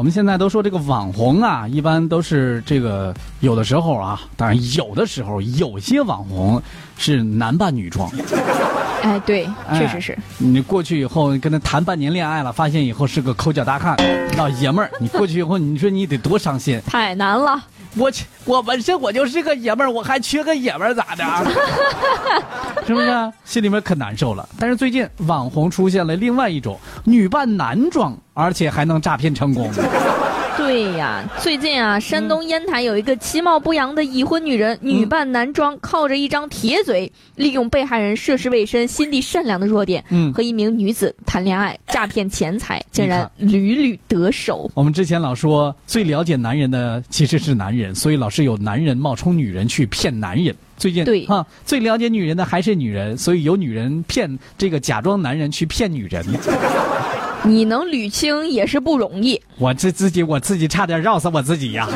[0.00, 6.62] 我们现在都说这个网红啊，一般都是这个有的时候啊，当然有的时候有些网红
[6.96, 8.10] 是男扮女装。
[9.04, 10.16] 哎，对，哎确实是。
[10.38, 13.94] 你过去以后跟他谈半年恋爱了，发现以后是个抠脚大汉，
[14.38, 14.90] 老爷们儿。
[14.98, 16.80] 你过去以后，你说你得多伤心。
[16.86, 17.62] 太难了。
[17.96, 21.24] 我去，我本身我就是个爷们儿，我还缺个爷们儿咋的？
[22.90, 23.32] 是不是？
[23.44, 24.48] 心里面可难受了。
[24.58, 29.70] 但是最近网红出现了另外一种女扮男装，而且还能诈骗成功。
[30.56, 44.70] 对呀，最近啊，山东烟台有一个其貌不扬的已婚女人，女扮男装，靠着一张铁嘴，利用被害人涉世未深、心地善良的弱点，嗯和一名女子谈恋爱，诈骗钱财，竟然屡屡得手。
[44.74, 50.54] 我们之前老说最了解男人的其实是男人，所以老是有男人冒充女人去骗男人。
[50.80, 56.24] 最近对哈，最了解女人的还是女人，所以有女人骗这个假装男人去骗女人。
[57.44, 59.40] 你能捋清也是不容易。
[59.58, 61.86] 我这自己我自己差点绕死我自己呀！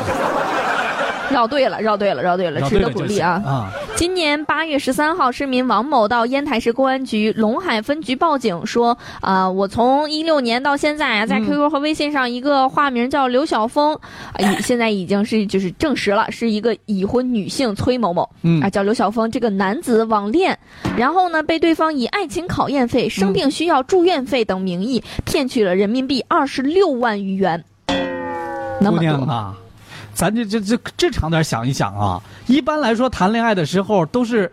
[1.31, 3.41] 绕对了，绕对了，绕对了，值得鼓励啊！
[3.43, 3.73] 行啊！
[3.95, 11.45] 今年八月十三号，市民王某到烟台市公安局陇海分局报警说，啊、我从一六年到现在啊，在嗯。
[11.45, 18.61] QQ 和微信上一个化名叫刘晓峰，啊、已现在已经是就是证实了是一个已婚女性崔某某，嗯。
[18.61, 20.57] 啊，叫刘晓峰这个男子网恋，
[20.97, 27.63] 然后呢被对方以爱情考验费、生病需要住院费等名义骗取了人民币二十六万余元，
[28.81, 29.01] 那姑么多。
[29.01, 29.55] 娘啊，
[30.15, 32.19] 咱这这这正常点想一想啊。
[32.47, 34.51] 一般来说，谈恋爱的时候都是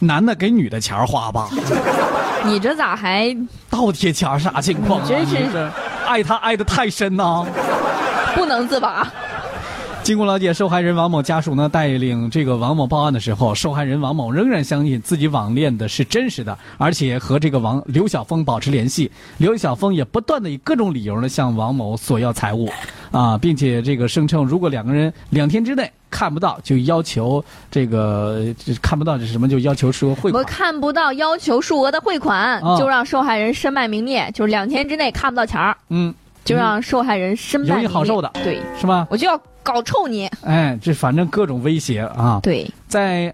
[0.00, 1.48] 男的给女的钱花吧？
[2.44, 3.34] 你这咋还
[3.70, 5.06] 倒贴钱啥情况啊？
[5.06, 5.70] 真是
[6.06, 7.46] 爱他爱的太深呐、
[8.36, 9.10] 不能自拔？
[10.04, 19.10] 经过了解，受害人王某家属呢带领这个王某报案的时候，受害人王某仍然相信自己网恋的是真实的，而且和这个王刘晓峰保持联系。
[19.38, 22.70] 刘晓峰也不断的以各种理由呢向王某索要财物，
[23.16, 28.44] 啊，并且这个声称如果两个人两天之内看不到，就要求这个
[28.82, 30.44] 看不到这是什么，就要求说汇款我。
[30.44, 36.14] 看不到要求数额的汇款，啊就让受害人身败名裂，就是两天之内看不到钱儿，嗯，
[36.44, 37.88] 就让受害人身败名裂。
[37.88, 39.06] 好受的对，是吧？
[39.10, 40.26] 我就要搞臭你。
[40.42, 42.40] 哎，这反正各种威胁啊。
[42.42, 43.32] 对，在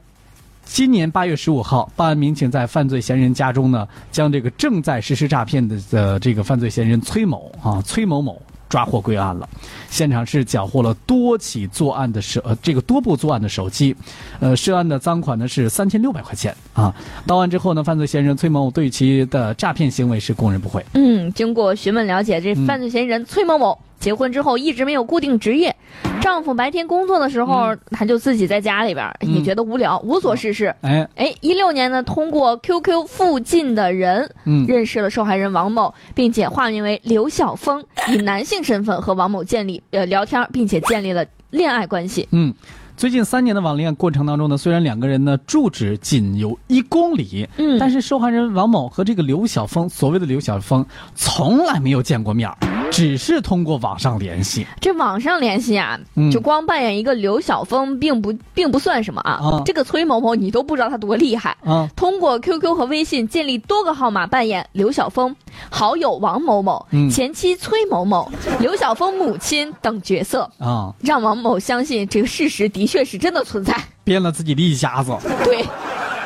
[0.65, 8.41] 今年八月十五号，办案民警在犯罪嫌疑人家中呢，将这个正在实施诈骗的的这个犯罪嫌疑人崔某啊，崔某某
[8.73, 9.47] 抓获归案了。
[9.91, 13.95] 现场是缴获了多起作案的手，呃，这个多部作案的手机，
[14.41, 16.95] 呃，涉案的赃款呢是三千六百块钱啊。
[17.27, 20.83] 到案之后呢，犯罪嫌疑人崔某某对其的诈骗行为是供认不讳。
[20.95, 25.75] 嗯，经过询问了解，这犯罪嫌疑人崔某某结婚之后一直没有固定职业，
[26.21, 29.33] 丈夫白天工作的时候，他就自己在家里边，嗯。
[29.33, 30.75] 也觉得无聊，无所事事。
[30.81, 42.29] 哎，哎，一六年呢，通过 QQ 附近的人嗯，认识了受害人王某，并且化名为刘晓峰，以男性身份和王某建立呃聊天，并且建立了恋爱关系。
[42.33, 42.53] 嗯，
[42.97, 47.79] 最近三年的网恋过程当中呢，虽然两个人呢住址仅有一公里，嗯。
[47.79, 52.57] 但是受害人王某和这个刘晓峰，所谓的刘晓峰，从来没有见过面儿，
[52.93, 54.67] 只是通过网上联系。
[54.81, 59.33] 这网上联系啊，嗯就光扮演一个刘晓峰，并不并不算什么啊。
[59.43, 61.57] 啊这个崔某某，你都不知道他多厉害。
[61.65, 65.35] 啊，通过 QQ 和微信建立多个号码扮演刘晓峰，
[65.71, 68.31] 好友王某某、嗯前妻崔某某、
[68.61, 73.75] 刘晓峰母亲等角色，啊，让王某相信这个事实的确是真的存在。
[74.05, 75.65] 编了自己的一家子，对，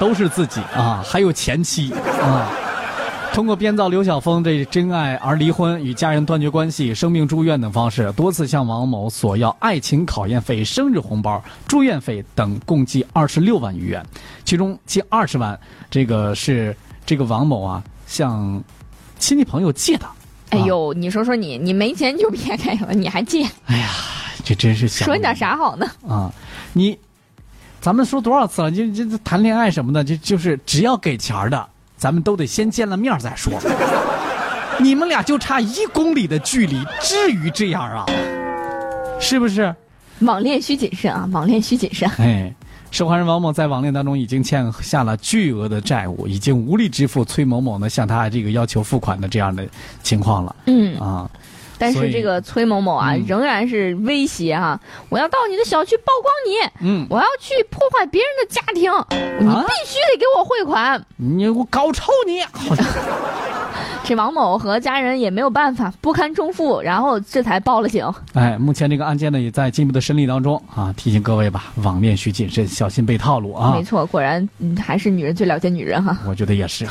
[0.01, 2.51] 都是自己啊，还有前妻啊。
[3.33, 14.05] 通过编造刘晓峰这真爱而离婚、与家人断绝关系、生病住院等方式，多次向王某索要爱情考验费、生日红包、住院费等，共计二十六万余元。
[14.45, 15.59] 其中近二十万，
[15.91, 18.63] 这个是这个王某啊向
[19.19, 20.07] 亲戚朋友借的。
[20.51, 23.91] 哎呦，你说说你，你没钱就别给了，你还借，哎呀
[24.43, 25.87] 这真是想说你点啥好呢？
[26.09, 26.33] 啊！
[26.73, 26.97] 你，
[27.81, 28.71] 咱们说多少次了？
[28.71, 33.53] 就就就谈恋爱什么的，就就是只要给钱儿的，咱们都得先见了面儿再说。
[34.79, 38.05] 你们俩就差一公里的距离，至于这样啊？
[39.19, 39.75] 是不是？
[40.21, 42.09] 网恋需谨慎啊，网恋需谨慎。
[42.19, 42.55] 哎，
[42.91, 49.67] 受害人王某在网恋当中已经欠下了巨额的债务，已经无力支付崔某某呢向他这个要求付款的这样的
[50.03, 51.31] 情况了嗯，啊。
[51.79, 54.79] 但是这个崔某某啊，嗯仍然是威胁哈、
[55.09, 58.91] 我要到你的小区曝光你，嗯，我要去破坏别人的家庭，
[59.41, 61.05] 你啊必须得给我汇款。
[61.17, 62.41] 你我搞臭你！
[64.05, 68.09] 这王某和家人也没有办法，不堪重负，然后这才报了警。
[68.35, 73.83] 哎，目前这个案件呢也在进一步的审理当中啊，提醒各位吧，网恋需谨慎，小心被套路啊没。
[73.83, 76.17] 错，果然、嗯、还是女人最了解女人哈。
[76.29, 76.87] 我觉得也是。